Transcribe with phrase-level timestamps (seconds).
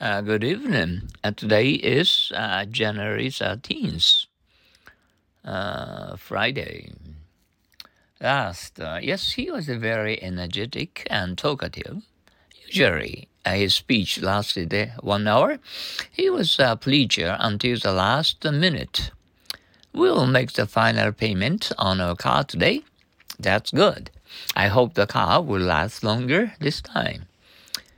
[0.00, 1.02] Uh, good evening.
[1.22, 4.26] Uh, today is uh, January 13th,
[5.44, 6.92] uh, Friday.
[8.20, 12.02] Last, uh, yes, he was very energetic and talkative.
[12.66, 15.58] Usually, uh, his speech lasted one hour.
[16.10, 19.12] He was a preacher until the last minute.
[19.92, 22.82] We'll make the final payment on our car today.
[23.38, 24.10] That's good.
[24.56, 27.26] I hope the car will last longer this time.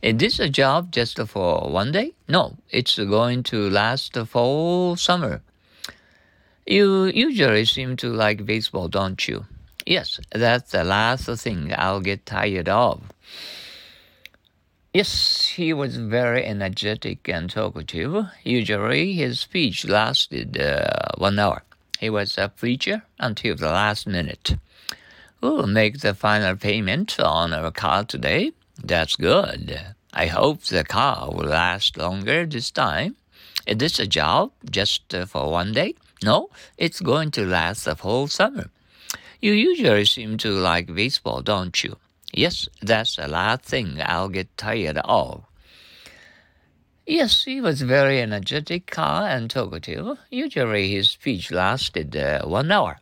[0.00, 2.12] Is this a job just for one day?
[2.28, 5.42] No, it's going to last the full summer.
[6.66, 9.46] You usually seem to like baseball, don't you?
[9.84, 13.02] Yes, that's the last thing I'll get tired of.
[14.94, 18.26] Yes, he was very energetic and talkative.
[18.44, 21.62] Usually his speech lasted uh, one hour.
[21.98, 24.56] He was a preacher until the last minute.
[25.40, 28.52] We'll make the final payment on our car today.
[28.82, 29.80] That's good.
[30.12, 33.16] I hope the car will last longer this time.
[33.66, 35.94] Is this a job just uh, for one day?
[36.24, 38.70] No, it's going to last the whole summer.
[39.40, 41.96] You usually seem to like baseball, don't you?
[42.32, 45.44] Yes, that's the last thing I'll get tired of.
[47.06, 50.18] Yes, he was very energetic car and talkative.
[50.30, 52.98] Usually his speech lasted uh, one hour.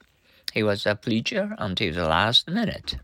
[0.52, 2.98] He was a preacher until the last minute.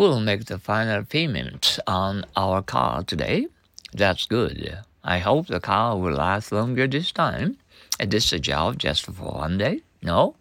[0.00, 3.48] We'll make the final payment on our car today.
[3.92, 4.78] That's good.
[5.04, 7.58] I hope the car will last longer this time.
[8.00, 9.82] Is this a job just for one day?
[10.02, 10.36] No,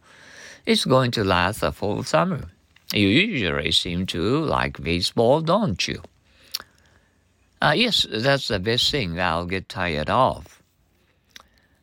[0.66, 2.46] it's going to last a full summer.
[2.94, 6.04] You usually seem to like baseball, don't you?
[7.62, 10.64] Uh, yes, that's the best thing I'll get tired of.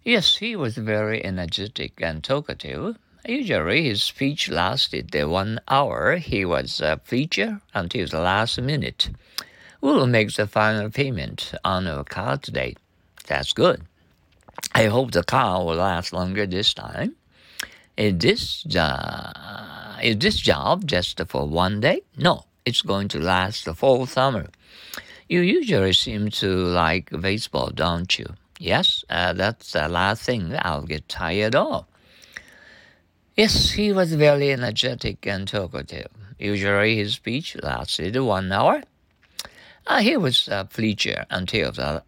[0.03, 2.97] Yes, he was very energetic and talkative.
[3.29, 6.17] Usually his speech lasted one hour.
[6.17, 9.11] He was a preacher until the last minute.
[9.81, 12.77] We'll make the final payment on our car today.
[13.27, 13.83] That's good.
[14.75, 17.17] I hope the car will last longer this time.
[17.97, 22.03] Is this, uh, is this job just for one day?
[22.17, 24.47] No, it's going to last the full summer.
[25.29, 28.27] You usually seem to like baseball, don't you?
[28.61, 31.87] Yes, uh, that's the last thing I'll get tired of.
[33.37, 36.09] Yes, he was very energetic and talkative.
[36.39, 38.83] Usually his speech lasted one hour.
[39.87, 42.03] Uh, he was a preacher until the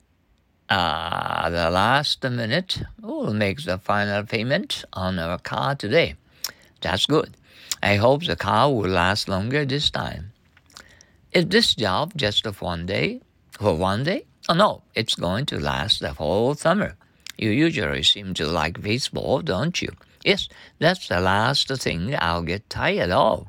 [0.71, 2.83] uh, the last minute.
[3.03, 6.15] We'll make the final payment on our car today.
[6.81, 7.37] That's good.
[7.83, 10.33] I hope the car will last longer this time.
[11.33, 13.21] Is this job just for one day?
[13.51, 14.25] For one day?
[14.49, 16.97] Oh no, it's going to last the whole summer.
[17.37, 19.91] You usually seem to like baseball, don't you?
[20.29, 20.47] Yes,
[20.79, 23.47] that's the last thing I'll get tired of.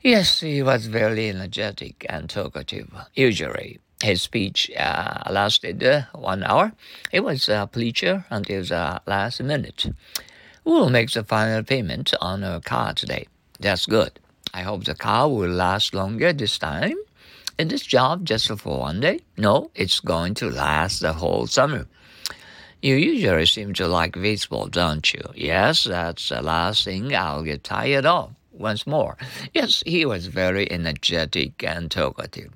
[0.00, 2.94] Yes, he was very energetic and talkative.
[3.16, 6.72] Usually, his speech uh, lasted uh, one hour.
[7.10, 9.92] He was a preacher until the last minute.
[10.64, 13.26] We'll make the final payment on our car today.
[13.58, 14.20] That's good.
[14.54, 16.98] I hope the car will last longer this time.
[17.58, 19.18] Is this job just for one day?
[19.36, 21.88] No, it's going to last the whole summer.
[22.82, 25.22] You usually seem to like baseball, don't you?
[25.34, 28.34] Yes, that's the last thing I'll get tired of.
[28.52, 29.16] Once more.
[29.52, 32.52] Yes, he was very energetic and talkative.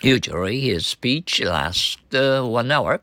[0.00, 3.00] Usually his speech lasts uh, one hour.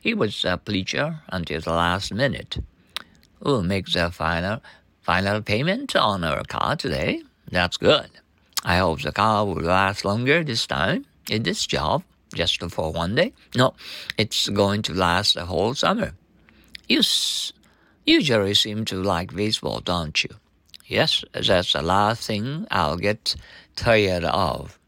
[0.00, 2.58] He was a preacher until the last minute.
[3.40, 4.62] We'll make the final
[5.02, 7.22] final payment on our car today.
[7.50, 8.10] That's good.
[8.64, 12.02] I hope the car will last longer this time in this job
[12.34, 13.32] just for one day.
[13.54, 13.74] No,
[14.16, 16.12] it's going to last the whole summer.
[16.88, 17.02] You
[18.04, 20.30] usually seem to like baseball, don't you?
[20.86, 23.36] Yes, that's the last thing I'll get
[23.76, 24.78] tired of.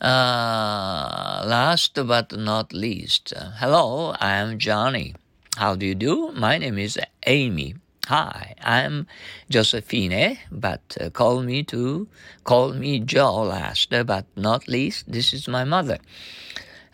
[0.00, 5.14] Uh, last but not least, uh, hello, I'm Johnny.
[5.56, 6.32] How do you do?
[6.32, 7.76] My name is Amy.
[8.08, 9.06] Hi, I'm
[9.48, 12.08] Josephine, but uh, call me to
[12.42, 15.06] call me Joe last but not least.
[15.06, 15.98] This is my mother.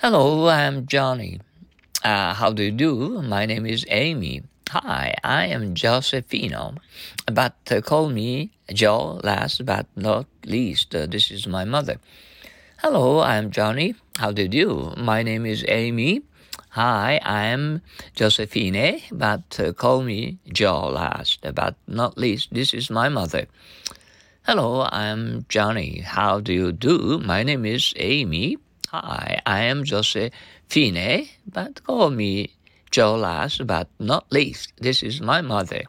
[0.04, 1.40] Hello, I'm Johnny.
[2.04, 3.22] Uh, how do you do?
[3.22, 4.42] My name is Amy.
[4.68, 6.76] Hi, I am Josephino,
[7.24, 10.94] but uh, call me Joe last but not least.
[10.94, 11.96] Uh, this is my mother.
[12.82, 13.94] Hello, I'm Johnny.
[14.18, 14.92] How do you do?
[14.98, 16.27] My name is Amy.
[16.78, 17.82] Hi, I'm
[18.14, 22.54] Josephine, but uh, call me Joe last, but not least.
[22.54, 23.48] This is my mother.
[24.46, 26.02] Hello, I'm Johnny.
[26.02, 27.18] How do you do?
[27.18, 28.58] My name is Amy.
[28.90, 32.54] Hi, I am Josephine, but call me
[32.92, 34.72] Joe last, but not least.
[34.78, 35.82] This is my mother.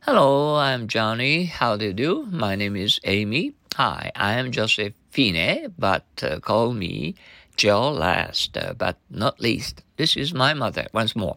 [0.00, 1.44] Hello, I'm Johnny.
[1.44, 2.26] How do you do?
[2.32, 3.54] My name is Amy.
[3.76, 5.72] Hi, I am Josephine.
[5.78, 7.14] But uh, call me
[7.56, 9.82] Joe last, uh, but not least.
[9.96, 11.36] This is my mother once more.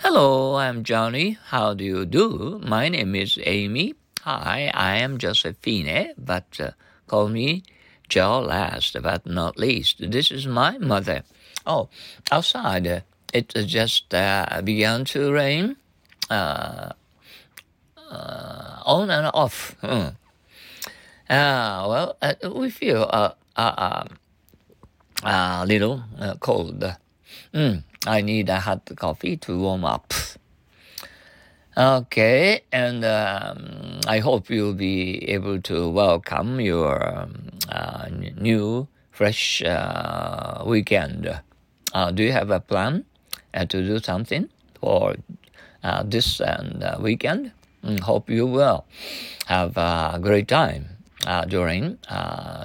[0.00, 1.38] Hello, I'm Johnny.
[1.46, 2.60] How do you do?
[2.64, 3.94] My name is Amy.
[4.22, 6.70] Hi, I am Josephine, but uh,
[7.06, 7.62] call me
[8.08, 10.10] Joe last, but not least.
[10.10, 11.22] This is my mother.
[11.64, 11.88] Oh,
[12.30, 13.00] outside uh,
[13.32, 15.76] it just uh, began to rain.
[16.28, 16.92] Uh,
[18.86, 19.76] on and off.
[19.80, 20.14] Hmm.
[21.28, 22.16] Uh, well,
[22.54, 24.04] we feel uh, uh,
[25.22, 26.84] a little uh, cold.
[27.52, 30.12] Mm, I need a hot coffee to warm up.
[31.78, 39.62] Okay, and um, I hope you'll be able to welcome your um, uh, new, fresh
[39.62, 41.38] uh, weekend.
[41.92, 43.04] Uh, do you have a plan
[43.52, 44.48] uh, to do something
[44.80, 45.16] for
[45.84, 47.52] uh, this and weekend?
[47.84, 48.86] Mm, hope you will
[49.44, 50.86] have a great time
[51.48, 51.98] during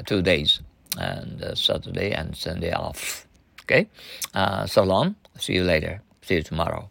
[0.06, 0.62] two days
[0.98, 3.28] and uh, Saturday and Sunday off.
[3.64, 3.88] Okay,
[4.34, 5.16] uh, so long.
[5.38, 6.02] See you later.
[6.22, 6.90] See you tomorrow.